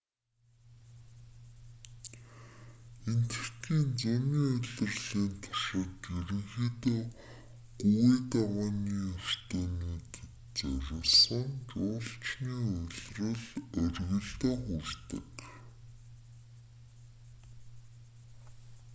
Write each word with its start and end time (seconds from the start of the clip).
энэтхэгийн 3.11 3.87
зуны 3.99 4.39
улирлын 4.55 5.31
туршид 5.43 5.95
ерөнхийдөө 6.17 7.01
гүвээ 7.79 8.15
давааны 8.31 8.95
өртөөнүүдэд 9.25 10.27
зориулсан 10.57 11.47
жуулчны 11.69 12.53
улирал 12.79 13.41
оргилдоо 13.83 14.55
хүрдэг 14.65 15.29